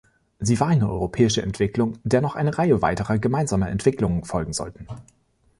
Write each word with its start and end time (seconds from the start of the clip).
Sie 0.39 0.59
war 0.59 0.67
eine 0.67 0.89
europäische 0.89 1.43
Entwicklung, 1.43 1.99
der 2.03 2.21
noch 2.21 2.33
eine 2.35 2.57
Reihe 2.57 2.81
weiterer 2.81 3.19
gemeinsamer 3.19 3.69
Entwicklungen 3.69 4.23
folgen 4.25 4.51
sollten. 4.51 4.87